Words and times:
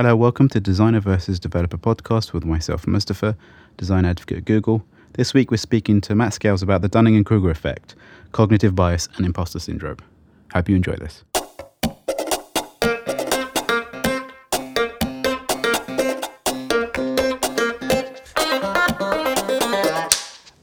Hello, 0.00 0.14
welcome 0.14 0.48
to 0.50 0.60
Designer 0.60 1.00
versus 1.00 1.40
Developer 1.40 1.76
podcast 1.76 2.32
with 2.32 2.44
myself, 2.44 2.86
Mustafa, 2.86 3.36
design 3.76 4.04
advocate 4.04 4.38
at 4.38 4.44
Google. 4.44 4.84
This 5.14 5.34
week 5.34 5.50
we're 5.50 5.56
speaking 5.56 6.00
to 6.02 6.14
Matt 6.14 6.34
Scales 6.34 6.62
about 6.62 6.82
the 6.82 6.88
Dunning 6.88 7.16
and 7.16 7.26
Kruger 7.26 7.50
effect, 7.50 7.96
cognitive 8.30 8.76
bias, 8.76 9.08
and 9.16 9.26
imposter 9.26 9.58
syndrome. 9.58 9.96
Hope 10.52 10.68
you 10.68 10.76
enjoy 10.76 10.94
this. 10.94 11.24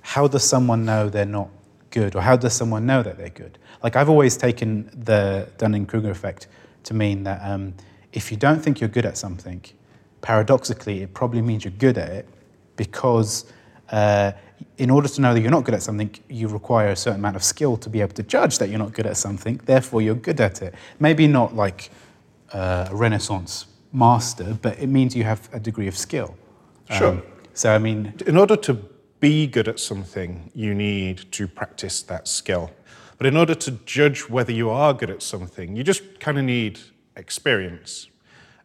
How 0.01 0.29
does 0.29 0.45
someone 0.45 0.85
know 0.85 1.09
they're 1.09 1.25
not 1.25 1.49
good, 1.89 2.15
or 2.15 2.21
how 2.21 2.37
does 2.37 2.53
someone 2.53 2.85
know 2.85 3.03
that 3.03 3.17
they're 3.17 3.27
good? 3.27 3.57
Like 3.83 3.97
I've 3.97 4.07
always 4.07 4.37
taken 4.37 4.89
the 4.93 5.49
Dunning-Kruger 5.57 6.09
effect 6.09 6.47
to 6.83 6.93
mean 6.93 7.23
that 7.23 7.41
um, 7.43 7.73
if 8.15 8.31
you 8.31 8.37
don't 8.37 8.61
think 8.63 8.79
you're 8.79 8.89
good 8.89 9.05
at 9.05 9.17
something, 9.17 9.61
paradoxically, 10.21 11.03
it 11.03 11.13
probably 11.13 11.41
means 11.41 11.65
you're 11.65 11.73
good 11.77 11.97
at 11.97 12.09
it 12.09 12.27
because 12.77 13.45
uh, 13.91 14.31
in 14.77 14.89
order 14.89 15.07
to 15.07 15.21
know 15.21 15.33
that 15.33 15.41
you're 15.41 15.51
not 15.51 15.65
good 15.65 15.75
at 15.75 15.83
something, 15.83 16.09
you 16.29 16.47
require 16.47 16.87
a 16.87 16.95
certain 16.95 17.19
amount 17.19 17.35
of 17.35 17.43
skill 17.43 17.75
to 17.77 17.89
be 17.89 17.99
able 18.01 18.13
to 18.13 18.23
judge 18.23 18.57
that 18.57 18.69
you're 18.69 18.79
not 18.79 18.93
good 18.93 19.05
at 19.05 19.17
something. 19.17 19.59
Therefore, 19.65 20.01
you're 20.01 20.15
good 20.15 20.39
at 20.39 20.61
it. 20.61 20.73
Maybe 20.99 21.27
not 21.27 21.55
like 21.55 21.91
uh, 22.53 22.87
a 22.89 22.95
Renaissance 22.95 23.67
master, 23.91 24.57
but 24.61 24.79
it 24.79 24.87
means 24.87 25.15
you 25.15 25.25
have 25.25 25.49
a 25.53 25.59
degree 25.59 25.87
of 25.87 25.97
skill. 25.97 26.35
Sure. 26.89 27.09
Um, 27.09 27.23
so, 27.53 27.73
I 27.73 27.77
mean, 27.77 28.13
In 28.25 28.37
order 28.37 28.55
to 28.55 28.73
be 29.19 29.45
good 29.47 29.67
at 29.67 29.79
something, 29.79 30.51
you 30.53 30.73
need 30.73 31.31
to 31.33 31.47
practice 31.47 32.01
that 32.03 32.27
skill. 32.27 32.71
But 33.17 33.27
in 33.27 33.37
order 33.37 33.55
to 33.55 33.71
judge 33.85 34.29
whether 34.29 34.51
you 34.51 34.69
are 34.69 34.93
good 34.93 35.09
at 35.09 35.21
something, 35.21 35.75
you 35.75 35.83
just 35.83 36.19
kind 36.19 36.37
of 36.37 36.43
need 36.43 36.79
experience. 37.15 38.07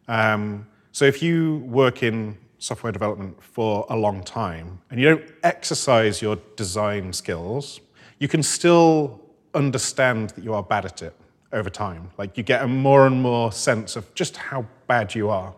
Um, 0.07 0.67
so 0.91 1.05
if 1.05 1.21
you 1.21 1.57
work 1.67 2.03
in 2.03 2.37
software 2.57 2.91
development 2.91 3.41
for 3.41 3.85
a 3.89 3.95
long 3.97 4.23
time 4.23 4.81
and 4.89 4.99
you 4.99 5.09
don't 5.09 5.31
exercise 5.43 6.21
your 6.21 6.37
design 6.55 7.13
skills, 7.13 7.79
you 8.19 8.27
can 8.27 8.43
still 8.43 9.19
understand 9.53 10.31
that 10.31 10.43
you 10.43 10.53
are 10.53 10.63
bad 10.63 10.85
at 10.85 11.01
it 11.01 11.15
over 11.53 11.69
time. 11.69 12.11
Like 12.17 12.37
you 12.37 12.43
get 12.43 12.61
a 12.61 12.67
more 12.67 13.07
and 13.07 13.21
more 13.21 13.51
sense 13.51 13.95
of 13.95 14.13
just 14.15 14.37
how 14.37 14.65
bad 14.87 15.15
you 15.15 15.29
are. 15.29 15.53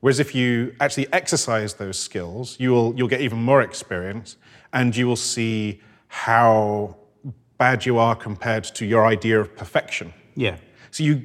Whereas 0.00 0.18
if 0.18 0.34
you 0.34 0.74
actually 0.80 1.12
exercise 1.12 1.74
those 1.74 1.98
skills, 1.98 2.56
you 2.58 2.70
will, 2.70 2.94
you'll 2.96 3.08
get 3.08 3.20
even 3.20 3.38
more 3.42 3.60
experience 3.60 4.36
and 4.72 4.96
you 4.96 5.06
will 5.06 5.16
see 5.16 5.80
how 6.08 6.96
bad 7.58 7.84
you 7.84 7.98
are 7.98 8.16
compared 8.16 8.64
to 8.64 8.86
your 8.86 9.04
idea 9.04 9.38
of 9.40 9.54
perfection. 9.56 10.12
yeah. 10.34 10.56
So 10.90 11.04
you, 11.04 11.24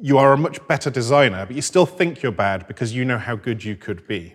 you 0.00 0.18
are 0.18 0.32
a 0.32 0.36
much 0.36 0.66
better 0.66 0.90
designer, 0.90 1.46
but 1.46 1.54
you 1.56 1.62
still 1.62 1.86
think 1.86 2.22
you're 2.22 2.32
bad 2.32 2.66
because 2.66 2.94
you 2.94 3.04
know 3.04 3.18
how 3.18 3.36
good 3.36 3.62
you 3.62 3.76
could 3.76 4.06
be. 4.06 4.34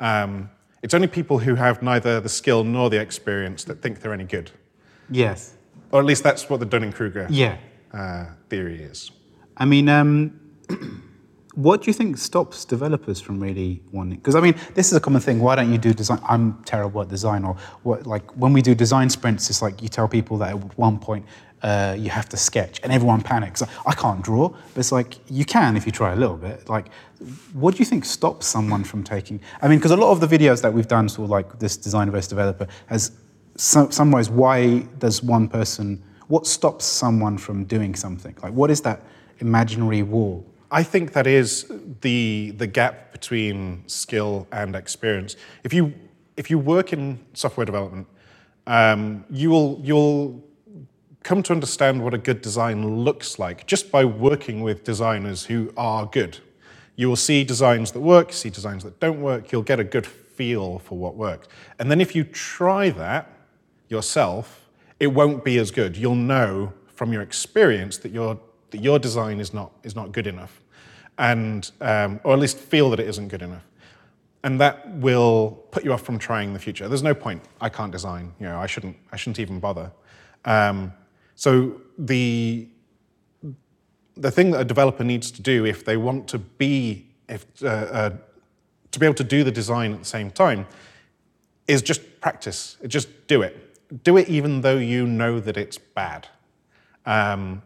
Um, 0.00 0.50
it's 0.82 0.94
only 0.94 1.08
people 1.08 1.38
who 1.38 1.54
have 1.56 1.82
neither 1.82 2.20
the 2.20 2.28
skill 2.28 2.64
nor 2.64 2.88
the 2.88 3.00
experience 3.00 3.64
that 3.64 3.82
think 3.82 4.00
they're 4.00 4.12
any 4.12 4.24
good. 4.24 4.50
Yes. 5.10 5.54
Or 5.90 6.00
at 6.00 6.06
least 6.06 6.22
that's 6.22 6.48
what 6.48 6.60
the 6.60 6.66
Dunning-Kruger 6.66 7.26
Yeah. 7.30 7.56
uh, 7.92 8.26
theory 8.48 8.80
is. 8.82 9.10
I 9.56 9.64
mean, 9.64 9.88
um, 9.88 10.38
what 11.54 11.82
do 11.82 11.88
you 11.90 11.92
think 11.94 12.16
stops 12.16 12.64
developers 12.64 13.20
from 13.20 13.40
really 13.40 13.82
wanting? 13.90 14.18
Because 14.18 14.36
I 14.36 14.40
mean, 14.40 14.54
this 14.74 14.86
is 14.90 14.92
a 14.96 15.00
common 15.00 15.20
thing. 15.20 15.40
Why 15.40 15.56
don't 15.56 15.72
you 15.72 15.78
do 15.78 15.92
design? 15.92 16.20
I'm 16.28 16.62
terrible 16.64 17.00
at 17.02 17.08
design, 17.08 17.44
or 17.44 17.56
what? 17.82 18.06
Like 18.06 18.30
when 18.36 18.52
we 18.52 18.62
do 18.62 18.74
design 18.74 19.10
sprints, 19.10 19.50
it's 19.50 19.60
like 19.62 19.82
you 19.82 19.88
tell 19.88 20.06
people 20.06 20.36
that 20.38 20.50
at 20.50 20.78
one 20.78 20.98
point 21.00 21.24
uh, 21.62 21.96
you 21.98 22.10
have 22.10 22.28
to 22.28 22.36
sketch, 22.36 22.80
and 22.82 22.92
everyone 22.92 23.20
panics. 23.20 23.62
I 23.62 23.92
can't 23.94 24.22
draw, 24.22 24.48
but 24.48 24.78
it's 24.78 24.92
like 24.92 25.18
you 25.28 25.44
can 25.44 25.76
if 25.76 25.86
you 25.86 25.92
try 25.92 26.12
a 26.12 26.16
little 26.16 26.36
bit. 26.36 26.68
Like, 26.68 26.86
what 27.52 27.74
do 27.74 27.78
you 27.78 27.84
think 27.84 28.04
stops 28.04 28.46
someone 28.46 28.84
from 28.84 29.02
taking? 29.02 29.40
I 29.60 29.68
mean, 29.68 29.78
because 29.78 29.90
a 29.90 29.96
lot 29.96 30.10
of 30.10 30.20
the 30.20 30.26
videos 30.26 30.62
that 30.62 30.72
we've 30.72 30.88
done, 30.88 31.08
sort 31.08 31.24
of 31.24 31.30
like 31.30 31.58
this 31.58 31.76
designer 31.76 32.12
versus 32.12 32.28
developer, 32.28 32.66
has 32.86 33.12
su- 33.56 33.90
summarized 33.90 34.30
why 34.32 34.80
does 34.98 35.22
one 35.22 35.48
person, 35.48 36.02
what 36.28 36.46
stops 36.46 36.84
someone 36.84 37.38
from 37.38 37.64
doing 37.64 37.94
something? 37.94 38.36
Like, 38.42 38.52
what 38.52 38.70
is 38.70 38.80
that 38.82 39.02
imaginary 39.40 40.02
wall? 40.02 40.46
I 40.70 40.82
think 40.82 41.12
that 41.12 41.26
is 41.26 41.70
the 42.02 42.52
the 42.56 42.66
gap 42.66 43.12
between 43.12 43.84
skill 43.86 44.46
and 44.52 44.76
experience. 44.76 45.36
If 45.64 45.72
you 45.72 45.94
if 46.36 46.50
you 46.50 46.58
work 46.58 46.92
in 46.92 47.18
software 47.32 47.64
development, 47.64 48.06
um, 48.66 49.24
you 49.30 49.50
will 49.50 49.80
you'll 49.82 50.44
come 51.28 51.42
to 51.42 51.52
understand 51.52 52.02
what 52.02 52.14
a 52.14 52.18
good 52.18 52.40
design 52.40 53.04
looks 53.04 53.38
like 53.38 53.66
just 53.66 53.92
by 53.92 54.02
working 54.02 54.62
with 54.62 54.82
designers 54.82 55.44
who 55.44 55.70
are 55.76 56.06
good. 56.06 56.38
You 56.96 57.06
will 57.06 57.16
see 57.16 57.44
designs 57.44 57.92
that 57.92 58.00
work, 58.00 58.32
see 58.32 58.48
designs 58.48 58.82
that 58.84 58.98
don't 58.98 59.20
work. 59.20 59.52
You'll 59.52 59.62
get 59.62 59.78
a 59.78 59.84
good 59.84 60.06
feel 60.06 60.78
for 60.78 60.96
what 60.96 61.16
works, 61.16 61.46
and 61.78 61.90
then 61.90 62.00
if 62.00 62.16
you 62.16 62.24
try 62.24 62.88
that 62.88 63.30
yourself, 63.90 64.70
it 64.98 65.08
won't 65.08 65.44
be 65.44 65.58
as 65.58 65.70
good. 65.70 65.98
You'll 65.98 66.14
know 66.14 66.72
from 66.86 67.12
your 67.12 67.20
experience 67.20 67.98
that 67.98 68.10
your 68.10 68.40
that 68.70 68.82
your 68.82 68.98
design 68.98 69.38
is 69.38 69.52
not 69.52 69.70
is 69.82 69.94
not 69.94 70.12
good 70.12 70.26
enough, 70.26 70.62
and 71.18 71.70
um, 71.82 72.20
or 72.24 72.32
at 72.32 72.38
least 72.38 72.56
feel 72.56 72.88
that 72.88 73.00
it 73.00 73.06
isn't 73.06 73.28
good 73.28 73.42
enough, 73.42 73.66
and 74.44 74.58
that 74.62 74.76
will 74.94 75.62
put 75.72 75.84
you 75.84 75.92
off 75.92 76.00
from 76.00 76.18
trying 76.18 76.48
in 76.48 76.54
the 76.54 76.64
future. 76.68 76.88
There's 76.88 77.02
no 77.02 77.14
point. 77.14 77.42
I 77.60 77.68
can't 77.68 77.92
design. 77.92 78.32
You 78.40 78.46
know, 78.46 78.58
I 78.58 78.66
shouldn't. 78.66 78.96
I 79.12 79.16
shouldn't 79.16 79.40
even 79.40 79.60
bother. 79.60 79.92
Um, 80.46 80.94
so 81.38 81.80
the 81.96 82.66
the 84.16 84.30
thing 84.32 84.50
that 84.50 84.60
a 84.60 84.64
developer 84.64 85.04
needs 85.04 85.30
to 85.30 85.40
do 85.40 85.64
if 85.64 85.84
they 85.84 85.96
want 85.96 86.26
to 86.26 86.38
be 86.38 87.06
if 87.28 87.46
uh, 87.62 87.68
uh, 87.68 88.10
to 88.90 88.98
be 88.98 89.06
able 89.06 89.14
to 89.14 89.22
do 89.22 89.44
the 89.44 89.52
design 89.52 89.92
at 89.92 90.00
the 90.00 90.04
same 90.04 90.32
time 90.32 90.66
is 91.68 91.80
just 91.80 92.20
practice. 92.20 92.76
Just 92.88 93.08
do 93.28 93.42
it. 93.42 94.02
Do 94.02 94.16
it 94.16 94.28
even 94.28 94.62
though 94.62 94.78
you 94.78 95.06
know 95.06 95.38
that 95.38 95.56
it's 95.56 95.78
bad. 95.78 96.26
Um, 97.06 97.62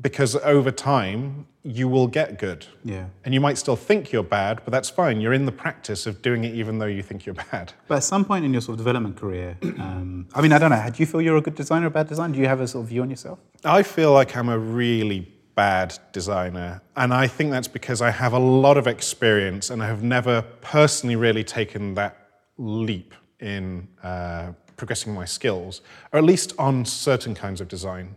because 0.00 0.36
over 0.36 0.70
time, 0.70 1.46
you 1.62 1.88
will 1.88 2.06
get 2.06 2.38
good. 2.38 2.66
Yeah. 2.84 3.06
And 3.24 3.34
you 3.34 3.40
might 3.40 3.58
still 3.58 3.76
think 3.76 4.12
you're 4.12 4.22
bad, 4.22 4.60
but 4.64 4.70
that's 4.70 4.88
fine. 4.88 5.20
You're 5.20 5.32
in 5.32 5.44
the 5.44 5.52
practice 5.52 6.06
of 6.06 6.22
doing 6.22 6.44
it 6.44 6.54
even 6.54 6.78
though 6.78 6.86
you 6.86 7.02
think 7.02 7.26
you're 7.26 7.34
bad. 7.50 7.72
But 7.88 7.96
at 7.96 8.04
some 8.04 8.24
point 8.24 8.44
in 8.44 8.52
your 8.52 8.62
sort 8.62 8.74
of 8.74 8.78
development 8.78 9.16
career, 9.16 9.58
um, 9.62 10.28
I 10.34 10.40
mean, 10.40 10.52
I 10.52 10.58
don't 10.58 10.70
know. 10.70 10.88
Do 10.90 11.02
you 11.02 11.06
feel 11.06 11.20
you're 11.20 11.36
a 11.36 11.42
good 11.42 11.56
designer 11.56 11.86
or 11.86 11.88
a 11.88 11.90
bad 11.90 12.08
designer? 12.08 12.34
Do 12.34 12.40
you 12.40 12.46
have 12.46 12.60
a 12.60 12.68
sort 12.68 12.84
of 12.84 12.88
view 12.88 13.02
on 13.02 13.10
yourself? 13.10 13.38
I 13.64 13.82
feel 13.82 14.12
like 14.12 14.36
I'm 14.36 14.48
a 14.48 14.58
really 14.58 15.32
bad 15.54 15.98
designer. 16.12 16.80
And 16.96 17.12
I 17.12 17.26
think 17.26 17.50
that's 17.50 17.66
because 17.66 18.00
I 18.00 18.12
have 18.12 18.32
a 18.32 18.38
lot 18.38 18.76
of 18.76 18.86
experience 18.86 19.70
and 19.70 19.82
I 19.82 19.86
have 19.88 20.04
never 20.04 20.42
personally 20.60 21.16
really 21.16 21.42
taken 21.42 21.94
that 21.94 22.16
leap 22.58 23.12
in 23.40 23.88
uh, 24.02 24.52
progressing 24.76 25.12
my 25.12 25.24
skills, 25.24 25.82
or 26.12 26.18
at 26.18 26.24
least 26.24 26.54
on 26.58 26.84
certain 26.84 27.34
kinds 27.34 27.60
of 27.60 27.66
design. 27.68 28.16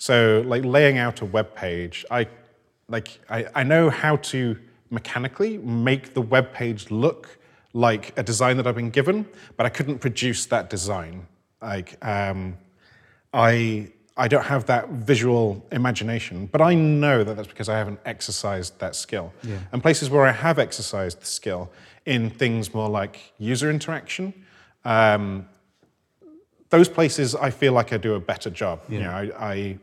So, 0.00 0.42
like 0.46 0.64
laying 0.64 0.96
out 0.96 1.20
a 1.20 1.26
web 1.26 1.54
page, 1.54 2.06
I 2.10 2.26
like 2.88 3.20
I, 3.28 3.44
I 3.54 3.62
know 3.64 3.90
how 3.90 4.16
to 4.32 4.56
mechanically 4.88 5.58
make 5.58 6.14
the 6.14 6.22
web 6.22 6.54
page 6.54 6.90
look 6.90 7.38
like 7.74 8.18
a 8.18 8.22
design 8.22 8.56
that 8.56 8.66
I've 8.66 8.74
been 8.74 8.88
given, 8.88 9.28
but 9.58 9.66
I 9.66 9.68
couldn't 9.68 9.98
produce 9.98 10.46
that 10.46 10.70
design. 10.70 11.26
Like 11.60 12.02
um, 12.02 12.56
I 13.34 13.92
I 14.16 14.26
don't 14.26 14.46
have 14.46 14.64
that 14.66 14.88
visual 14.88 15.66
imagination, 15.70 16.46
but 16.46 16.62
I 16.62 16.72
know 16.74 17.22
that 17.22 17.36
that's 17.36 17.48
because 17.48 17.68
I 17.68 17.76
haven't 17.76 18.00
exercised 18.06 18.80
that 18.80 18.96
skill. 18.96 19.34
Yeah. 19.42 19.58
And 19.70 19.82
places 19.82 20.08
where 20.08 20.24
I 20.24 20.32
have 20.32 20.58
exercised 20.58 21.20
the 21.20 21.26
skill 21.26 21.70
in 22.06 22.30
things 22.30 22.72
more 22.72 22.88
like 22.88 23.34
user 23.36 23.68
interaction, 23.68 24.32
um, 24.86 25.46
those 26.70 26.88
places 26.88 27.34
I 27.34 27.50
feel 27.50 27.74
like 27.74 27.92
I 27.92 27.98
do 27.98 28.14
a 28.14 28.20
better 28.20 28.48
job. 28.48 28.80
You 28.88 29.00
know, 29.00 29.10
I, 29.10 29.30
I 29.38 29.78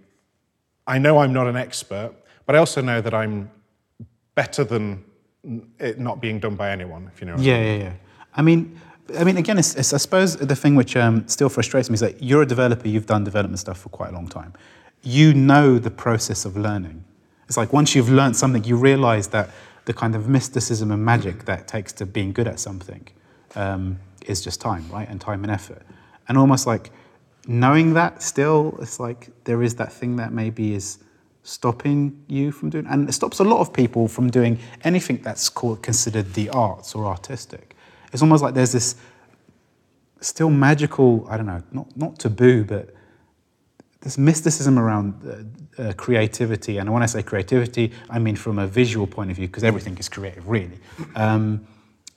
I 0.88 0.98
know 0.98 1.20
I'm 1.20 1.34
not 1.34 1.48
an 1.48 1.56
expert, 1.56 2.14
but 2.46 2.56
I 2.56 2.60
also 2.60 2.82
know 2.82 3.02
that 3.02 3.14
I'm 3.14 3.52
better 4.36 4.64
than 4.64 5.04
it 5.80 6.00
not 6.00 6.22
being 6.22 6.40
done 6.40 6.56
by 6.56 6.72
anyone. 6.72 7.12
If 7.14 7.22
you 7.22 7.28
know. 7.28 7.34
What 7.34 7.42
I 7.42 7.44
Yeah, 7.44 7.64
yeah, 7.64 7.84
yeah. 7.84 7.94
I 8.34 8.42
mean, 8.42 8.80
I 9.18 9.24
mean, 9.24 9.38
again, 9.38 9.58
it's, 9.58 9.76
it's 9.76 9.94
I 9.94 9.98
suppose 9.98 10.38
the 10.38 10.56
thing 10.56 10.76
which 10.76 10.96
um, 10.96 11.28
still 11.28 11.50
frustrates 11.50 11.90
me 11.90 11.96
is 11.96 12.00
that 12.00 12.24
you're 12.24 12.42
a 12.42 12.46
developer. 12.46 12.88
You've 12.88 13.06
done 13.06 13.24
development 13.24 13.60
stuff 13.60 13.80
for 13.80 13.90
quite 13.90 14.10
a 14.10 14.14
long 14.14 14.28
time. 14.28 14.54
You 15.04 15.34
know 15.34 15.78
the 15.78 15.92
process 15.92 16.46
of 16.46 16.58
learning. 16.58 17.04
It's 17.48 17.58
like 17.58 17.72
once 17.72 17.96
you've 17.96 18.10
learned 18.10 18.36
something, 18.36 18.64
you 18.64 18.76
realize 18.76 19.30
that 19.30 19.50
the 19.86 19.94
kind 19.94 20.16
of 20.16 20.28
mysticism 20.28 20.92
and 20.92 21.04
magic 21.04 21.46
that 21.46 21.68
takes 21.68 21.94
to 21.94 22.06
being 22.06 22.34
good 22.34 22.48
at 22.48 22.60
something 22.60 23.08
um, 23.56 24.00
is 24.26 24.42
just 24.42 24.60
time, 24.60 24.86
right, 24.92 25.08
and 25.08 25.22
time 25.22 25.44
and 25.44 25.52
effort. 25.52 25.82
And 26.28 26.38
almost 26.38 26.68
like 26.68 26.92
knowing 27.48 27.94
that 27.94 28.22
still, 28.22 28.78
it's 28.82 29.00
like 29.00 29.30
there 29.46 29.64
is 29.64 29.76
that 29.76 29.92
thing 29.92 30.18
that 30.18 30.32
maybe 30.32 30.74
is 30.74 31.00
stopping 31.44 32.24
you 32.28 32.52
from 32.52 32.70
doing, 32.70 32.86
and 32.88 33.08
it 33.08 33.14
stops 33.14 33.40
a 33.40 33.44
lot 33.44 33.60
of 33.62 33.72
people 33.72 34.08
from 34.08 34.30
doing 34.30 34.60
anything 34.84 35.18
that's 35.24 35.48
called 35.50 35.82
considered 35.82 36.34
the 36.34 36.50
arts 36.50 36.94
or 36.94 37.06
artistic. 37.06 37.76
It's 38.12 38.22
almost 38.22 38.44
like 38.44 38.54
there's 38.54 38.74
this 38.74 38.96
still 40.20 40.50
magical, 40.50 41.26
I 41.30 41.38
don't 41.38 41.46
know, 41.46 41.64
not, 41.72 41.96
not 41.96 42.20
taboo, 42.20 42.66
but 42.66 42.94
this 44.02 44.18
mysticism 44.18 44.78
around 44.78 45.14
uh, 45.26 45.82
uh, 45.82 45.94
creativity, 45.94 46.78
and 46.78 46.92
when 46.92 47.02
I 47.02 47.06
say 47.06 47.24
creativity, 47.24 47.94
I 48.10 48.20
mean 48.20 48.36
from 48.36 48.60
a 48.60 48.68
visual 48.68 49.08
point 49.08 49.32
of 49.32 49.38
view, 49.38 49.48
because 49.48 49.64
everything 49.64 49.98
is 49.98 50.10
creative, 50.10 50.48
really. 50.50 50.80
Um, 51.16 51.66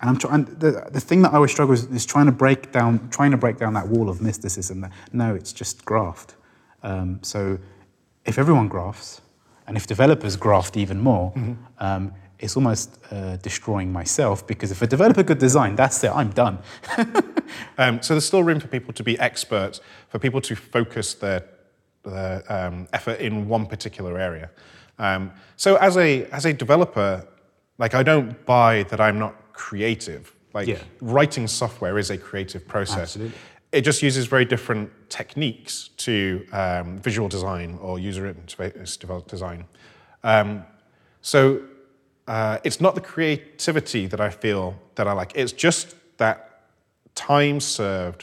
and 0.00 0.10
I'm 0.10 0.16
trying. 0.16 0.44
The, 0.44 0.88
the 0.90 1.00
thing 1.00 1.22
that 1.22 1.32
I 1.32 1.36
always 1.36 1.50
struggle 1.50 1.74
is, 1.74 1.84
is 1.86 2.06
trying 2.06 2.26
to 2.26 2.32
break 2.32 2.72
down, 2.72 3.08
trying 3.10 3.30
to 3.32 3.36
break 3.36 3.58
down 3.58 3.74
that 3.74 3.88
wall 3.88 4.08
of 4.08 4.20
mysticism. 4.20 4.80
That 4.80 4.92
no, 5.12 5.34
it's 5.34 5.52
just 5.52 5.84
graft. 5.84 6.36
Um, 6.82 7.18
so, 7.22 7.58
if 8.24 8.38
everyone 8.38 8.68
grafts, 8.68 9.20
and 9.66 9.76
if 9.76 9.86
developers 9.86 10.36
graft 10.36 10.76
even 10.76 11.00
more, 11.00 11.32
um, 11.78 12.12
it's 12.38 12.56
almost 12.56 12.98
uh, 13.10 13.36
destroying 13.36 13.92
myself 13.92 14.46
because 14.46 14.70
if 14.70 14.80
a 14.80 14.86
developer 14.86 15.22
could 15.22 15.38
design, 15.38 15.76
that's 15.76 16.02
it. 16.02 16.10
I'm 16.10 16.30
done. 16.30 16.58
Um, 17.78 18.02
so 18.02 18.14
there's 18.14 18.26
still 18.26 18.42
room 18.42 18.60
for 18.60 18.68
people 18.68 18.92
to 18.92 19.02
be 19.02 19.18
experts, 19.18 19.80
for 20.08 20.18
people 20.18 20.40
to 20.42 20.54
focus 20.54 21.14
their, 21.14 21.44
their 22.04 22.44
um, 22.52 22.88
effort 22.92 23.20
in 23.20 23.48
one 23.48 23.66
particular 23.66 24.18
area. 24.18 24.50
Um, 24.98 25.32
so 25.56 25.76
as 25.76 25.96
a 25.96 26.26
as 26.26 26.44
a 26.44 26.52
developer, 26.52 27.26
like 27.78 27.94
I 27.94 28.02
don't 28.02 28.44
buy 28.44 28.84
that 28.84 29.00
I'm 29.00 29.18
not 29.18 29.34
creative. 29.60 30.24
Like 30.54 30.66
Yeah. 30.68 30.82
writing 31.00 31.46
software 31.46 31.98
is 31.98 32.10
a 32.10 32.18
creative 32.18 32.66
process. 32.66 33.10
Absolutely. 33.16 33.38
It 33.72 33.82
just 33.82 34.02
uses 34.02 34.26
very 34.26 34.44
different 34.44 34.90
techniques 35.08 35.90
to 36.06 36.14
um, 36.52 36.98
visual 36.98 37.28
design 37.28 37.78
or 37.80 37.98
user 37.98 38.24
interface 38.32 39.26
design. 39.34 39.66
Um, 40.24 40.64
so 41.22 41.40
uh, 42.26 42.58
it's 42.64 42.80
not 42.80 42.94
the 42.94 43.00
creativity 43.00 44.06
that 44.08 44.20
I 44.20 44.30
feel 44.30 44.64
that 44.96 45.06
I 45.06 45.12
like. 45.12 45.32
It's 45.34 45.52
just 45.52 45.94
that 46.16 46.36
time 47.14 47.60
served 47.60 48.22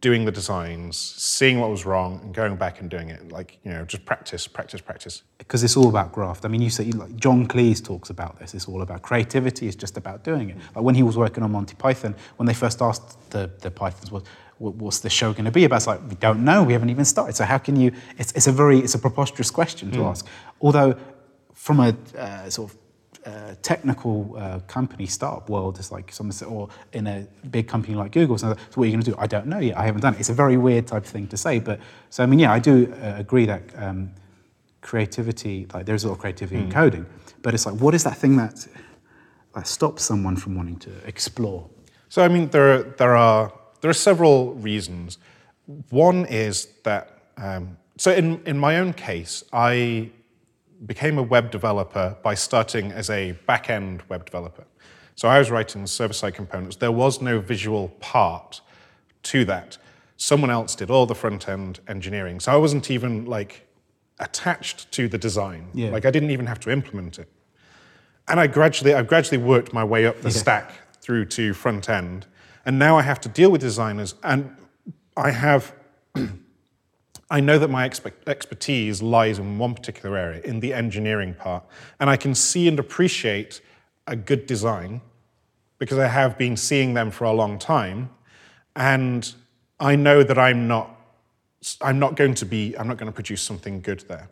doing 0.00 0.24
the 0.24 0.32
designs, 0.32 0.96
seeing 0.96 1.58
what 1.58 1.70
was 1.70 1.84
wrong, 1.84 2.20
and 2.22 2.34
going 2.34 2.56
back 2.56 2.80
and 2.80 2.88
doing 2.88 3.08
it. 3.08 3.30
Like 3.30 3.58
you 3.64 3.72
know, 3.72 3.84
just 3.84 4.04
practice, 4.04 4.46
practice, 4.46 4.80
practice. 4.80 5.22
because 5.38 5.64
it's 5.64 5.76
all 5.76 5.88
about 5.88 6.12
graft. 6.12 6.44
I 6.44 6.48
mean, 6.48 6.62
you 6.62 6.70
say 6.70 6.84
like 6.92 7.16
John 7.16 7.46
Cleese 7.46 7.84
talks 7.84 8.10
about 8.10 8.38
this. 8.38 8.54
It's 8.54 8.68
all 8.68 8.82
about 8.82 9.02
creativity. 9.02 9.66
It's 9.66 9.76
just 9.76 9.96
about 9.96 10.24
doing 10.24 10.50
it. 10.50 10.56
Like 10.74 10.84
when 10.84 10.94
he 10.94 11.02
was 11.02 11.16
working 11.16 11.42
on 11.42 11.52
Monty 11.52 11.74
Python, 11.74 12.14
when 12.36 12.46
they 12.46 12.54
first 12.54 12.80
asked 12.80 13.30
the 13.30 13.50
the 13.60 13.70
Pythons, 13.70 14.10
what, 14.10 14.24
what 14.58 14.74
what's 14.76 15.00
the 15.00 15.10
show 15.10 15.32
going 15.32 15.46
to 15.46 15.50
be 15.50 15.64
about? 15.64 15.76
It's 15.76 15.86
like 15.86 16.00
we 16.08 16.16
don't 16.16 16.44
know. 16.44 16.62
We 16.62 16.72
haven't 16.72 16.90
even 16.90 17.04
started. 17.04 17.34
So 17.34 17.44
how 17.44 17.58
can 17.58 17.76
you? 17.76 17.92
It's 18.18 18.32
it's 18.32 18.46
a 18.46 18.52
very 18.52 18.78
it's 18.78 18.94
a 18.94 18.98
preposterous 18.98 19.50
question 19.50 19.90
to 19.92 20.04
ask. 20.04 20.26
Although, 20.60 20.96
from 21.54 21.80
a 21.80 21.96
uh, 22.16 22.48
sort 22.50 22.70
of 22.70 22.78
uh, 23.24 23.54
technical 23.62 24.34
uh, 24.36 24.58
company 24.66 25.06
startup 25.06 25.48
world, 25.48 25.78
is 25.78 25.92
like 25.92 26.12
someone 26.12 26.32
said, 26.32 26.48
or 26.48 26.68
in 26.92 27.06
a 27.06 27.26
big 27.50 27.68
company 27.68 27.94
like 27.94 28.12
Google, 28.12 28.38
so, 28.38 28.52
so 28.52 28.56
what 28.74 28.84
are 28.84 28.86
you 28.86 28.92
going 28.92 29.04
to 29.04 29.10
do? 29.10 29.16
I 29.18 29.26
don't 29.26 29.46
know 29.46 29.58
yet. 29.58 29.78
I 29.78 29.84
haven't 29.84 30.00
done 30.00 30.14
it. 30.14 30.20
It's 30.20 30.30
a 30.30 30.34
very 30.34 30.56
weird 30.56 30.86
type 30.86 31.04
of 31.04 31.10
thing 31.10 31.28
to 31.28 31.36
say, 31.36 31.58
but 31.58 31.78
so 32.10 32.22
I 32.22 32.26
mean, 32.26 32.38
yeah, 32.38 32.52
I 32.52 32.58
do 32.58 32.92
uh, 32.94 33.14
agree 33.18 33.46
that 33.46 33.62
um, 33.76 34.10
creativity, 34.80 35.66
like 35.72 35.86
there's 35.86 36.04
a 36.04 36.08
lot 36.08 36.14
of 36.14 36.18
creativity 36.18 36.60
in 36.60 36.70
coding, 36.70 37.06
but 37.42 37.54
it's 37.54 37.66
like, 37.66 37.76
what 37.76 37.94
is 37.94 38.04
that 38.04 38.16
thing 38.16 38.36
that 38.36 38.66
that 39.54 39.66
stops 39.66 40.02
someone 40.02 40.36
from 40.36 40.56
wanting 40.56 40.78
to 40.78 40.90
explore? 41.06 41.68
So 42.08 42.22
I 42.24 42.28
mean, 42.28 42.48
there 42.50 42.72
are, 42.72 42.82
there 42.82 43.16
are 43.16 43.52
there 43.80 43.90
are 43.90 43.94
several 43.94 44.54
reasons. 44.54 45.18
One 45.90 46.26
is 46.26 46.66
that 46.82 47.22
um, 47.36 47.76
so 47.96 48.10
in 48.10 48.42
in 48.46 48.58
my 48.58 48.78
own 48.78 48.92
case, 48.92 49.44
I 49.52 50.10
became 50.86 51.18
a 51.18 51.22
web 51.22 51.50
developer 51.50 52.16
by 52.22 52.34
starting 52.34 52.92
as 52.92 53.08
a 53.10 53.32
back-end 53.46 54.02
web 54.08 54.24
developer. 54.24 54.64
So 55.14 55.28
I 55.28 55.38
was 55.38 55.50
writing 55.50 55.86
server-side 55.86 56.34
components. 56.34 56.76
There 56.76 56.92
was 56.92 57.20
no 57.20 57.40
visual 57.40 57.88
part 58.00 58.60
to 59.24 59.44
that. 59.44 59.78
Someone 60.16 60.50
else 60.50 60.74
did 60.74 60.90
all 60.90 61.06
the 61.06 61.14
front-end 61.14 61.80
engineering. 61.86 62.40
So 62.40 62.52
I 62.52 62.56
wasn't 62.56 62.90
even 62.90 63.26
like 63.26 63.66
attached 64.18 64.90
to 64.92 65.08
the 65.08 65.18
design. 65.18 65.68
Yeah. 65.74 65.90
Like 65.90 66.04
I 66.04 66.10
didn't 66.10 66.30
even 66.30 66.46
have 66.46 66.60
to 66.60 66.70
implement 66.70 67.18
it. 67.18 67.28
And 68.28 68.38
I 68.38 68.46
gradually, 68.46 68.94
I've 68.94 69.08
gradually 69.08 69.42
worked 69.42 69.72
my 69.72 69.84
way 69.84 70.06
up 70.06 70.20
the 70.22 70.30
stack 70.30 70.72
through 71.00 71.26
to 71.26 71.52
front 71.52 71.88
end. 71.88 72.26
And 72.64 72.78
now 72.78 72.96
I 72.96 73.02
have 73.02 73.20
to 73.22 73.28
deal 73.28 73.50
with 73.50 73.60
designers. 73.60 74.14
And 74.22 74.56
I 75.16 75.32
have, 75.32 75.74
I 77.32 77.40
know 77.40 77.58
that 77.58 77.68
my 77.68 77.88
expe- 77.88 78.12
expertise 78.26 79.00
lies 79.00 79.38
in 79.38 79.58
one 79.58 79.74
particular 79.74 80.18
area, 80.18 80.42
in 80.42 80.60
the 80.60 80.74
engineering 80.74 81.32
part. 81.32 81.64
And 81.98 82.10
I 82.10 82.16
can 82.18 82.34
see 82.34 82.68
and 82.68 82.78
appreciate 82.78 83.62
a 84.06 84.14
good 84.14 84.46
design 84.46 85.00
because 85.78 85.98
I 85.98 86.08
have 86.08 86.36
been 86.36 86.58
seeing 86.58 86.92
them 86.92 87.10
for 87.10 87.24
a 87.24 87.32
long 87.32 87.58
time. 87.58 88.10
And 88.76 89.32
I 89.80 89.96
know 89.96 90.22
that 90.22 90.38
I'm 90.38 90.68
not 90.68 90.90
I'm 91.80 91.98
not 91.98 92.16
going 92.16 92.34
to 92.34 92.44
be, 92.44 92.76
I'm 92.76 92.88
not 92.88 92.98
going 92.98 93.06
to 93.06 93.14
produce 93.14 93.40
something 93.40 93.80
good 93.80 94.00
there. 94.08 94.28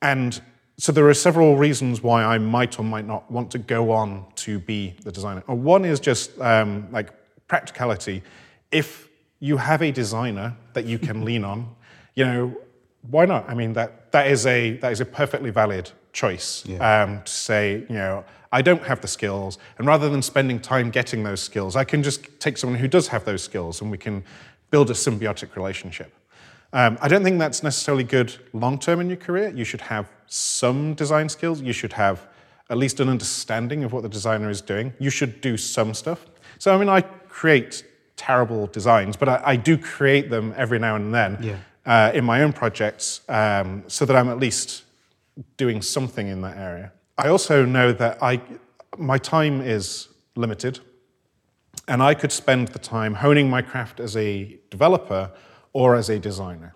And 0.00 0.40
so 0.78 0.90
there 0.90 1.06
are 1.06 1.14
several 1.14 1.56
reasons 1.56 2.02
why 2.02 2.24
I 2.24 2.38
might 2.38 2.78
or 2.78 2.82
might 2.82 3.06
not 3.06 3.30
want 3.30 3.50
to 3.52 3.58
go 3.58 3.92
on 3.92 4.24
to 4.36 4.58
be 4.58 4.96
the 5.04 5.12
designer. 5.12 5.44
Uh, 5.48 5.54
One 5.54 5.84
is 5.84 6.00
just 6.00 6.40
um, 6.40 6.88
like 6.90 7.10
practicality. 7.46 8.22
If 8.70 9.08
you 9.38 9.58
have 9.58 9.82
a 9.82 9.92
designer 9.92 10.56
that 10.72 10.86
you 10.86 10.98
can 10.98 11.24
lean 11.24 11.44
on, 11.44 11.68
you 12.14 12.24
know, 12.24 12.56
why 13.10 13.24
not? 13.26 13.48
I 13.48 13.54
mean, 13.54 13.72
that, 13.72 14.12
that, 14.12 14.28
is, 14.28 14.46
a, 14.46 14.76
that 14.78 14.92
is 14.92 15.00
a 15.00 15.04
perfectly 15.04 15.50
valid 15.50 15.90
choice 16.12 16.64
um, 16.80 17.22
to 17.22 17.32
say, 17.32 17.84
you 17.88 17.94
know, 17.94 18.24
I 18.52 18.60
don't 18.60 18.82
have 18.82 19.00
the 19.00 19.08
skills, 19.08 19.58
and 19.78 19.86
rather 19.86 20.10
than 20.10 20.20
spending 20.20 20.60
time 20.60 20.90
getting 20.90 21.22
those 21.22 21.40
skills, 21.40 21.74
I 21.74 21.84
can 21.84 22.02
just 22.02 22.28
take 22.38 22.58
someone 22.58 22.78
who 22.78 22.86
does 22.86 23.08
have 23.08 23.24
those 23.24 23.42
skills 23.42 23.80
and 23.80 23.90
we 23.90 23.96
can 23.96 24.24
build 24.70 24.90
a 24.90 24.92
symbiotic 24.92 25.56
relationship. 25.56 26.12
Um, 26.74 26.98
I 27.00 27.08
don't 27.08 27.22
think 27.22 27.38
that's 27.38 27.62
necessarily 27.62 28.04
good 28.04 28.34
long 28.52 28.78
term 28.78 29.00
in 29.00 29.08
your 29.08 29.16
career. 29.16 29.52
You 29.54 29.64
should 29.64 29.80
have 29.82 30.10
some 30.26 30.94
design 30.94 31.28
skills. 31.28 31.60
You 31.60 31.72
should 31.72 31.94
have 31.94 32.28
at 32.70 32.78
least 32.78 33.00
an 33.00 33.08
understanding 33.08 33.84
of 33.84 33.92
what 33.92 34.02
the 34.02 34.08
designer 34.08 34.48
is 34.48 34.60
doing. 34.60 34.92
You 34.98 35.10
should 35.10 35.40
do 35.40 35.56
some 35.56 35.92
stuff. 35.92 36.26
So, 36.58 36.74
I 36.74 36.78
mean, 36.78 36.88
I 36.88 37.02
create 37.02 37.84
terrible 38.16 38.66
designs, 38.68 39.16
but 39.16 39.28
I, 39.28 39.42
I 39.44 39.56
do 39.56 39.76
create 39.76 40.30
them 40.30 40.54
every 40.56 40.78
now 40.78 40.96
and 40.96 41.14
then 41.14 41.38
Yeah. 41.42 41.56
Uh, 41.86 42.12
in 42.14 42.24
my 42.24 42.42
own 42.42 42.52
projects 42.52 43.20
um, 43.28 43.82
so 43.86 44.04
that 44.04 44.16
I'm 44.16 44.28
at 44.28 44.38
least 44.38 44.84
doing 45.56 45.82
something 45.82 46.28
in 46.28 46.42
that 46.42 46.56
area. 46.56 46.92
I 47.18 47.28
also 47.28 47.64
know 47.64 47.92
that 47.92 48.22
I, 48.22 48.40
my 48.98 49.18
time 49.18 49.60
is 49.60 50.08
limited, 50.36 50.80
and 51.88 52.02
I 52.02 52.14
could 52.14 52.32
spend 52.32 52.68
the 52.68 52.78
time 52.78 53.14
honing 53.14 53.50
my 53.50 53.62
craft 53.62 54.00
as 54.00 54.16
a 54.16 54.58
developer 54.70 55.30
or 55.72 55.96
as 55.96 56.08
a 56.08 56.18
designer. 56.18 56.74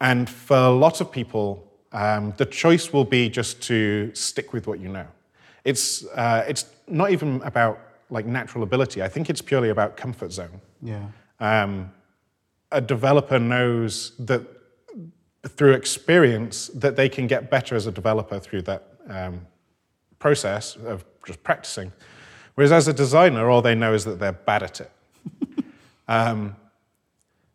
And 0.00 0.28
for 0.28 0.56
a 0.56 0.70
lot 0.70 1.00
of 1.00 1.10
people, 1.10 1.70
um, 1.92 2.34
the 2.36 2.46
choice 2.46 2.92
will 2.92 3.04
be 3.04 3.28
just 3.28 3.62
to 3.62 4.10
stick 4.14 4.52
with 4.52 4.66
what 4.66 4.80
you 4.80 4.88
know. 4.88 5.06
It's, 5.64 6.06
uh, 6.06 6.44
it's 6.48 6.66
not 6.86 7.10
even 7.10 7.42
about 7.42 7.80
like 8.10 8.26
natural 8.26 8.64
ability. 8.64 9.02
I 9.02 9.08
think 9.08 9.28
it's 9.28 9.42
purely 9.42 9.70
about 9.70 9.96
comfort 9.96 10.32
zone. 10.32 10.60
Yeah. 10.82 11.06
Um, 11.40 11.90
a 12.70 12.80
developer 12.80 13.38
knows 13.38 14.12
that 14.18 14.42
through 15.46 15.72
experience 15.72 16.68
that 16.74 16.96
they 16.96 17.08
can 17.08 17.26
get 17.26 17.50
better 17.50 17.74
as 17.74 17.86
a 17.86 17.92
developer 17.92 18.38
through 18.38 18.62
that 18.62 18.88
um, 19.08 19.46
process 20.18 20.76
of 20.76 21.04
just 21.26 21.42
practicing. 21.42 21.92
Whereas 22.54 22.72
as 22.72 22.88
a 22.88 22.92
designer, 22.92 23.48
all 23.48 23.62
they 23.62 23.74
know 23.74 23.94
is 23.94 24.04
that 24.04 24.18
they're 24.18 24.32
bad 24.32 24.62
at 24.62 24.80
it. 24.80 24.90
um, 26.08 26.56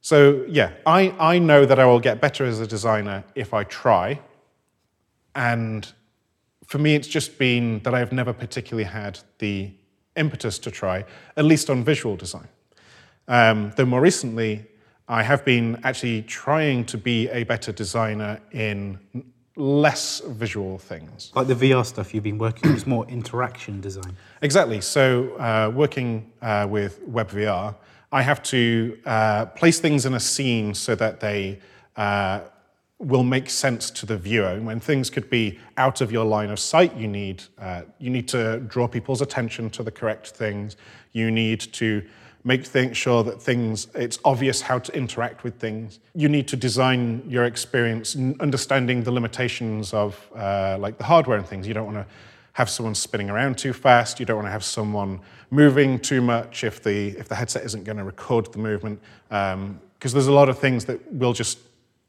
so 0.02 0.46
yeah, 0.48 0.72
I, 0.86 1.14
I 1.20 1.40
know 1.40 1.66
that 1.66 1.80
I 1.80 1.86
will 1.86 2.00
get 2.00 2.22
better 2.22 2.46
as 2.46 2.60
a 2.60 2.68
designer 2.68 3.24
if 3.36 3.54
I 3.54 3.64
try. 3.66 4.20
And 5.36 5.92
for 6.66 6.78
me, 6.78 6.96
it's 6.96 7.08
just 7.08 7.38
been 7.38 7.80
that 7.84 7.94
I've 7.94 8.12
never 8.12 8.34
particularly 8.34 8.86
had 8.86 9.20
the 9.40 9.72
impetus 10.16 10.60
to 10.60 10.72
try, 10.72 11.06
at 11.36 11.46
least 11.46 11.70
on 11.70 11.84
visual 11.84 12.16
design. 12.16 12.48
Um, 13.28 13.72
though 13.76 13.86
more 13.86 14.02
recently, 14.02 14.66
I 15.08 15.24
have 15.24 15.44
been 15.44 15.80
actually 15.84 16.22
trying 16.24 16.86
to 16.86 16.98
be 16.98 17.30
a 17.30 17.44
better 17.44 17.72
designer 17.72 18.40
in 18.52 19.00
less 19.56 20.22
visual 20.22 20.78
things. 20.78 21.32
Like 21.36 21.48
the 21.48 21.56
VR 21.56 21.86
stuff 21.86 22.14
you've 22.14 22.24
been 22.24 22.38
working 22.38 22.70
on, 22.70 22.76
it's 22.76 22.88
more 22.88 23.06
interaction 23.08 23.82
design. 23.82 24.16
Exactly. 24.42 24.82
So, 24.82 25.36
uh, 25.36 25.72
working 25.74 26.32
uh, 26.42 26.68
with 26.70 27.02
WebVR, 27.08 27.76
I 28.12 28.22
have 28.22 28.42
to 28.44 28.98
uh, 29.06 29.46
place 29.48 29.80
things 29.80 30.06
in 30.06 30.14
a 30.14 30.20
scene 30.20 30.74
so 30.74 30.96
that 30.96 31.20
they 31.20 31.60
uh, 31.96 32.42
will 33.00 33.24
make 33.24 33.50
sense 33.50 33.92
to 33.92 34.06
the 34.06 34.18
viewer. 34.18 34.60
When 34.62 34.80
things 34.80 35.10
could 35.10 35.30
be 35.30 35.60
out 35.78 36.02
of 36.02 36.12
your 36.12 36.26
line 36.26 36.50
of 36.50 36.60
sight, 36.60 36.96
you 36.96 37.08
need 37.08 37.44
uh, 37.60 37.82
you 38.00 38.10
need 38.10 38.28
to 38.30 38.60
draw 38.62 38.88
people's 38.88 39.22
attention 39.22 39.70
to 39.72 39.84
the 39.84 39.92
correct 39.92 40.30
things. 40.30 40.78
You 41.12 41.30
need 41.32 41.60
to 41.74 42.04
make 42.44 42.66
think, 42.66 42.96
sure 42.96 43.24
that 43.24 43.42
things 43.42 43.88
it's 43.96 44.20
obvious 44.24 44.62
how 44.62 44.80
to 44.80 44.96
interact 44.96 45.44
with 45.44 45.56
things. 45.60 46.00
You 46.14 46.30
need 46.30 46.48
to 46.50 46.56
design 46.56 47.24
your 47.28 47.46
experience, 47.46 48.16
understanding 48.40 49.04
the 49.04 49.12
limitations 49.12 49.94
of 49.94 50.30
uh, 50.36 50.78
like 50.80 50.98
the 50.98 51.06
hardware 51.06 51.38
and 51.38 51.48
things. 51.48 51.68
You 51.68 51.74
don't 51.74 51.86
want 51.86 51.98
to 51.98 52.06
have 52.54 52.70
someone 52.70 52.96
spinning 52.96 53.30
around 53.30 53.58
too 53.58 53.74
fast. 53.74 54.20
You 54.20 54.26
don't 54.26 54.38
want 54.38 54.48
to 54.48 54.52
have 54.52 54.64
someone 54.64 55.20
moving 55.50 56.00
too 56.00 56.22
much 56.22 56.64
if 56.64 56.84
the 56.84 57.10
if 57.18 57.28
the 57.28 57.36
headset 57.36 57.64
isn't 57.66 57.84
going 57.84 57.98
to 57.98 58.04
record 58.04 58.52
the 58.52 58.60
movement. 58.60 59.00
Because 59.30 60.14
there's 60.14 60.28
a 60.28 60.34
lot 60.34 60.50
of 60.50 60.60
things 60.60 60.86
that 60.86 61.00
will 61.14 61.34
just 61.34 61.60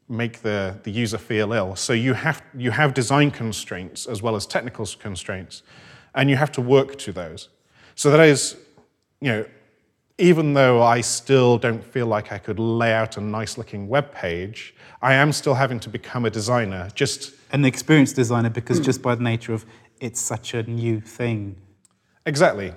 make 0.07 0.41
the, 0.41 0.77
the 0.83 0.91
user 0.91 1.17
feel 1.17 1.51
ill. 1.53 1.75
So 1.75 1.93
you 1.93 2.13
have, 2.13 2.43
you 2.55 2.71
have 2.71 2.93
design 2.93 3.31
constraints 3.31 4.05
as 4.05 4.21
well 4.21 4.35
as 4.35 4.45
technical 4.45 4.85
constraints, 4.99 5.63
and 6.13 6.29
you 6.29 6.35
have 6.35 6.51
to 6.53 6.61
work 6.61 6.97
to 6.99 7.11
those. 7.11 7.49
So 7.95 8.11
that 8.11 8.19
is, 8.19 8.55
you 9.21 9.31
know, 9.31 9.45
even 10.17 10.53
though 10.53 10.81
I 10.81 11.01
still 11.01 11.57
don't 11.57 11.83
feel 11.83 12.07
like 12.07 12.31
I 12.31 12.37
could 12.37 12.59
lay 12.59 12.93
out 12.93 13.17
a 13.17 13.21
nice 13.21 13.57
looking 13.57 13.87
web 13.87 14.13
page, 14.13 14.73
I 15.01 15.13
am 15.13 15.31
still 15.31 15.53
having 15.53 15.79
to 15.81 15.89
become 15.89 16.25
a 16.25 16.29
designer. 16.29 16.89
Just 16.95 17.33
An 17.51 17.65
experienced 17.65 18.15
designer 18.15 18.49
because 18.49 18.79
just 18.79 19.01
by 19.01 19.15
the 19.15 19.23
nature 19.23 19.53
of 19.53 19.65
it's 19.99 20.21
such 20.21 20.53
a 20.53 20.63
new 20.63 20.99
thing. 21.01 21.55
exactly, 22.25 22.73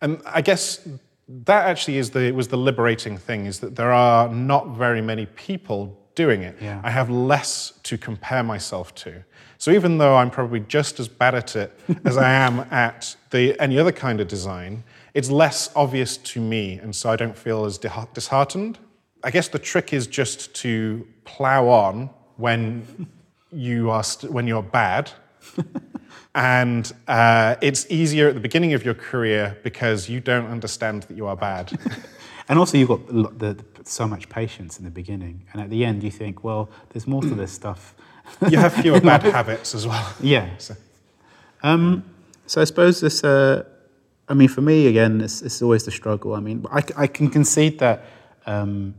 and 0.00 0.20
I 0.26 0.42
guess 0.42 0.86
that 1.28 1.66
actually 1.66 1.98
is 1.98 2.10
the 2.10 2.32
was 2.32 2.48
the 2.48 2.58
liberating 2.58 3.16
thing 3.16 3.46
is 3.46 3.60
that 3.60 3.76
there 3.76 3.92
are 3.92 4.28
not 4.28 4.76
very 4.76 5.00
many 5.00 5.26
people 5.26 5.98
doing 6.14 6.42
it. 6.42 6.56
Yeah. 6.60 6.80
I 6.84 6.90
have 6.90 7.08
less 7.10 7.72
to 7.84 7.96
compare 7.96 8.42
myself 8.42 8.94
to. 8.96 9.24
So 9.56 9.70
even 9.70 9.98
though 9.98 10.16
I'm 10.16 10.30
probably 10.30 10.60
just 10.60 11.00
as 11.00 11.08
bad 11.08 11.34
at 11.34 11.56
it 11.56 11.78
as 12.04 12.16
I 12.18 12.32
am 12.32 12.60
at 12.70 13.16
the 13.30 13.58
any 13.60 13.78
other 13.78 13.92
kind 13.92 14.20
of 14.20 14.28
design, 14.28 14.84
it's 15.14 15.30
less 15.30 15.70
obvious 15.76 16.16
to 16.16 16.40
me, 16.40 16.78
and 16.78 16.94
so 16.94 17.10
I 17.10 17.16
don't 17.16 17.36
feel 17.36 17.64
as 17.64 17.78
disheartened. 17.78 18.78
I 19.22 19.30
guess 19.30 19.48
the 19.48 19.58
trick 19.58 19.92
is 19.92 20.06
just 20.06 20.54
to 20.56 21.06
plow 21.24 21.68
on 21.68 22.10
when 22.36 23.06
you 23.52 23.90
are 23.90 24.02
st- 24.02 24.32
when 24.32 24.46
you're 24.46 24.62
bad, 24.62 25.10
and 26.34 26.90
uh, 27.08 27.56
it's 27.60 27.86
easier 27.90 28.28
at 28.28 28.34
the 28.34 28.40
beginning 28.40 28.72
of 28.72 28.84
your 28.84 28.94
career 28.94 29.58
because 29.62 30.08
you 30.08 30.20
don't 30.20 30.46
understand 30.46 31.02
that 31.04 31.16
you 31.16 31.26
are 31.26 31.36
bad. 31.36 31.78
And 32.48 32.58
also, 32.58 32.76
you've 32.76 32.88
got 32.88 33.06
the, 33.06 33.54
the, 33.54 33.64
so 33.84 34.06
much 34.06 34.28
patience 34.28 34.78
in 34.78 34.84
the 34.84 34.90
beginning, 34.90 35.46
and 35.52 35.62
at 35.62 35.70
the 35.70 35.84
end, 35.84 36.02
you 36.02 36.10
think, 36.10 36.44
well, 36.44 36.68
there's 36.90 37.06
more 37.06 37.22
to 37.22 37.34
this 37.34 37.52
stuff. 37.52 37.94
you 38.50 38.58
have 38.58 38.74
fewer 38.74 39.00
bad 39.12 39.22
habits 39.22 39.74
as 39.74 39.86
well. 39.86 40.12
Yeah. 40.20 40.50
Um, 41.62 42.04
so 42.46 42.60
I 42.60 42.64
suppose 42.64 43.00
this. 43.00 43.22
Uh, 43.22 43.64
I 44.28 44.34
mean, 44.34 44.48
for 44.48 44.60
me, 44.60 44.86
again, 44.86 45.20
it's, 45.20 45.42
it's 45.42 45.60
always 45.62 45.84
the 45.84 45.90
struggle. 45.90 46.34
I 46.34 46.40
mean, 46.40 46.64
I 46.70 47.06
can 47.06 47.28
concede 47.28 47.78
that 47.80 48.04
um, 48.46 48.94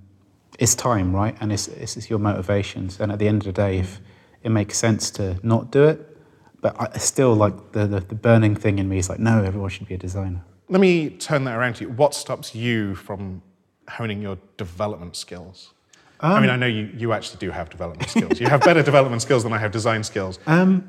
it's 0.60 0.76
time, 0.76 1.16
right? 1.16 1.36
And 1.40 1.52
it's, 1.52 1.68
it's, 1.68 1.98
it's 1.98 2.10
your 2.10 2.20
motivations. 2.20 3.00
And 3.00 3.12
at 3.12 3.20
the 3.20 3.28
end 3.28 3.42
of 3.42 3.46
the 3.46 3.52
day, 3.54 3.80
if 3.80 4.00
it 4.44 4.50
makes 4.50 4.78
sense 4.78 5.10
to 5.12 5.40
not 5.44 5.72
do 5.72 5.84
it, 5.86 6.18
but 6.62 6.76
I 6.80 6.98
still 6.98 7.34
like 7.34 7.72
the, 7.72 7.88
the, 7.88 8.00
the 8.00 8.16
burning 8.16 8.56
thing 8.56 8.80
in 8.80 8.88
me 8.88 8.98
is 8.98 9.10
like, 9.10 9.20
no, 9.20 9.44
everyone 9.44 9.70
should 9.70 9.88
be 9.88 9.96
a 9.96 9.98
designer. 9.98 10.44
Let 10.70 10.80
me 10.80 11.10
turn 11.10 11.44
that 11.46 11.58
around 11.58 11.76
to 11.76 11.86
you. 11.86 11.90
What 11.90 12.14
stops 12.14 12.56
you 12.56 12.96
from 12.96 13.42
honing 13.90 14.22
your 14.22 14.38
development 14.58 15.16
skills? 15.16 15.74
I 16.22 16.40
mean, 16.40 16.50
I 16.50 16.56
know 16.56 16.68
you, 16.68 16.90
you 16.96 17.12
actually 17.12 17.40
do 17.40 17.52
have 17.52 17.70
development 17.70 18.10
skills. 18.10 18.40
You 18.40 18.48
have 18.48 18.62
better 18.62 18.82
development 18.92 19.22
skills 19.22 19.44
than 19.44 19.52
I 19.52 19.58
have 19.58 19.72
design 19.72 20.06
skills. 20.06 20.40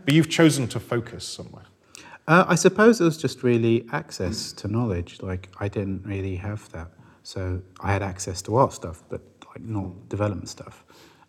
but 0.04 0.14
you've 0.14 0.30
chosen 0.30 0.68
to 0.68 0.78
focus 0.78 1.26
somewhere. 1.26 1.64
Uh, 2.26 2.44
I 2.48 2.54
suppose 2.54 3.00
it 3.00 3.04
was 3.04 3.18
just 3.18 3.42
really 3.42 3.86
access 3.92 4.52
to 4.52 4.68
knowledge. 4.68 5.20
Like 5.22 5.48
I 5.58 5.68
didn't 5.68 6.04
really 6.06 6.36
have 6.36 6.70
that, 6.72 6.88
so 7.22 7.60
I 7.80 7.92
had 7.92 8.02
access 8.02 8.40
to 8.42 8.56
art 8.56 8.72
stuff, 8.72 9.02
but 9.10 9.20
like 9.48 9.60
not 9.60 10.08
development 10.08 10.48
stuff. 10.48 10.84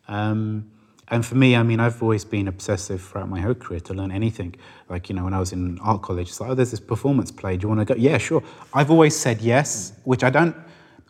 Um, 0.08 0.72
and 1.10 1.24
for 1.24 1.36
me, 1.36 1.56
I 1.56 1.64
mean, 1.64 1.80
I've 1.80 2.02
always 2.02 2.26
been 2.26 2.48
obsessive 2.48 3.02
throughout 3.02 3.30
my 3.30 3.40
whole 3.40 3.54
career 3.54 3.80
to 3.82 3.94
learn 3.94 4.12
anything. 4.12 4.56
Like 4.90 5.10
you 5.10 5.16
know, 5.16 5.26
when 5.26 5.34
I 5.34 5.40
was 5.40 5.52
in 5.52 5.78
art 5.80 6.02
college, 6.02 6.30
it's 6.30 6.40
like, 6.40 6.50
oh, 6.50 6.56
there's 6.56 6.72
this 6.72 6.80
performance 6.80 7.30
play. 7.30 7.58
Do 7.58 7.66
you 7.66 7.70
want 7.70 7.86
to 7.86 7.94
go? 7.94 8.00
Yeah, 8.00 8.18
sure. 8.18 8.42
I've 8.74 8.90
always 8.90 9.16
said 9.16 9.42
yes, 9.42 9.94
which 10.06 10.24
I 10.24 10.30
don't, 10.30 10.56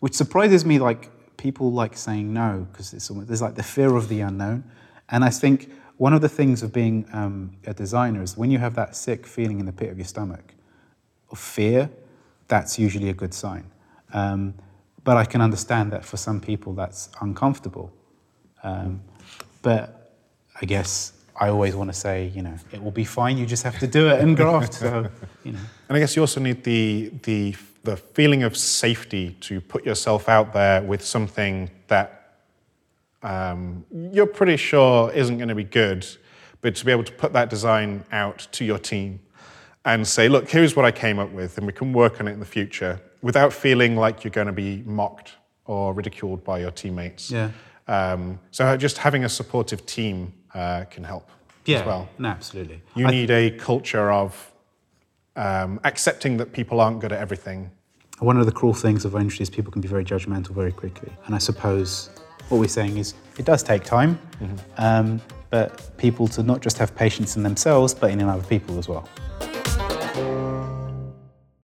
which 0.00 0.14
surprises 0.14 0.64
me. 0.64 0.80
Like 0.80 1.10
people 1.36 1.72
like 1.72 1.96
saying 1.96 2.32
no 2.32 2.66
because 2.72 2.90
there's 2.90 3.42
like 3.42 3.54
the 3.54 3.62
fear 3.62 3.94
of 3.94 4.08
the 4.08 4.20
unknown, 4.20 4.64
and 5.10 5.24
I 5.24 5.30
think 5.30 5.70
one 5.96 6.12
of 6.12 6.20
the 6.20 6.28
things 6.28 6.62
of 6.62 6.72
being 6.72 7.06
um, 7.12 7.56
a 7.66 7.72
designer 7.72 8.22
is 8.22 8.36
when 8.36 8.50
you 8.50 8.58
have 8.58 8.74
that 8.74 8.94
sick 8.94 9.26
feeling 9.26 9.60
in 9.60 9.66
the 9.66 9.72
pit 9.72 9.90
of 9.90 9.98
your 9.98 10.06
stomach 10.06 10.54
of 11.30 11.38
fear, 11.38 11.90
that's 12.48 12.78
usually 12.78 13.08
a 13.08 13.14
good 13.14 13.34
sign. 13.34 13.64
Um, 14.12 14.54
but 15.04 15.16
I 15.16 15.24
can 15.24 15.40
understand 15.40 15.92
that 15.92 16.04
for 16.04 16.16
some 16.16 16.40
people 16.40 16.74
that's 16.74 17.08
uncomfortable. 17.20 17.92
Um, 18.62 19.00
but 19.62 20.12
I 20.60 20.66
guess 20.66 21.12
I 21.38 21.48
always 21.48 21.74
want 21.74 21.90
to 21.90 21.98
say, 21.98 22.32
you 22.34 22.42
know, 22.42 22.54
it 22.72 22.82
will 22.82 22.90
be 22.90 23.04
fine. 23.04 23.38
You 23.38 23.46
just 23.46 23.62
have 23.62 23.78
to 23.78 23.86
do 23.86 24.08
it 24.08 24.20
and 24.20 24.36
graft. 24.36 24.74
So, 24.74 25.08
you 25.44 25.52
know, 25.52 25.58
And 25.88 25.96
I 25.96 26.00
guess 26.00 26.16
you 26.16 26.22
also 26.22 26.40
need 26.40 26.64
the, 26.64 27.12
the, 27.22 27.54
the 27.84 27.96
feeling 27.96 28.42
of 28.42 28.56
safety 28.56 29.36
to 29.42 29.60
put 29.60 29.86
yourself 29.86 30.28
out 30.28 30.52
there 30.52 30.82
with 30.82 31.04
something 31.04 31.70
that 31.86 32.25
um, 33.26 33.84
you're 34.12 34.26
pretty 34.26 34.56
sure 34.56 35.10
isn't 35.12 35.36
going 35.36 35.48
to 35.48 35.54
be 35.54 35.64
good, 35.64 36.06
but 36.60 36.76
to 36.76 36.84
be 36.84 36.92
able 36.92 37.04
to 37.04 37.12
put 37.12 37.32
that 37.32 37.50
design 37.50 38.04
out 38.12 38.46
to 38.52 38.64
your 38.64 38.78
team 38.78 39.20
and 39.84 40.06
say, 40.06 40.28
look, 40.28 40.48
here's 40.48 40.76
what 40.76 40.84
I 40.84 40.92
came 40.92 41.18
up 41.18 41.32
with, 41.32 41.58
and 41.58 41.66
we 41.66 41.72
can 41.72 41.92
work 41.92 42.20
on 42.20 42.28
it 42.28 42.32
in 42.32 42.40
the 42.40 42.46
future 42.46 43.00
without 43.22 43.52
feeling 43.52 43.96
like 43.96 44.22
you're 44.22 44.30
going 44.30 44.46
to 44.46 44.52
be 44.52 44.82
mocked 44.86 45.32
or 45.64 45.92
ridiculed 45.92 46.44
by 46.44 46.60
your 46.60 46.70
teammates. 46.70 47.30
Yeah. 47.30 47.50
Um, 47.88 48.38
so 48.52 48.76
just 48.76 48.98
having 48.98 49.24
a 49.24 49.28
supportive 49.28 49.84
team 49.86 50.32
uh, 50.54 50.84
can 50.84 51.02
help 51.02 51.28
yeah, 51.64 51.80
as 51.80 51.86
well. 51.86 52.08
no, 52.18 52.28
absolutely. 52.28 52.80
You 52.94 53.06
I- 53.06 53.10
need 53.10 53.30
a 53.30 53.50
culture 53.50 54.12
of 54.12 54.52
um, 55.34 55.80
accepting 55.82 56.36
that 56.36 56.52
people 56.52 56.80
aren't 56.80 57.00
good 57.00 57.12
at 57.12 57.20
everything. 57.20 57.70
One 58.20 58.38
of 58.38 58.46
the 58.46 58.52
cruel 58.52 58.72
things 58.72 59.04
of 59.04 59.14
industry 59.14 59.42
is 59.42 59.50
people 59.50 59.72
can 59.72 59.82
be 59.82 59.88
very 59.88 60.04
judgmental 60.04 60.50
very 60.50 60.72
quickly. 60.72 61.12
And 61.26 61.34
I 61.34 61.38
suppose 61.38 62.10
what 62.48 62.58
we're 62.58 62.68
saying 62.68 62.98
is 62.98 63.14
it 63.38 63.44
does 63.44 63.62
take 63.62 63.84
time, 63.84 64.18
um, 64.78 65.20
but 65.50 65.96
people 65.96 66.26
to 66.28 66.42
not 66.42 66.60
just 66.60 66.78
have 66.78 66.94
patience 66.94 67.36
in 67.36 67.42
themselves, 67.42 67.94
but 67.94 68.10
in 68.10 68.20
other 68.22 68.42
people 68.44 68.78
as 68.78 68.88
well. 68.88 69.08